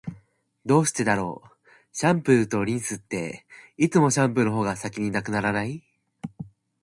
[0.65, 1.49] どうしてだろう、
[1.91, 3.45] シャンプーとリンスって、
[3.77, 5.83] いつもシャンプーの方が先に無くならない？